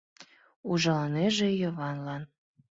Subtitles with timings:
[0.69, 2.23] Ужалынеже Йыванлан.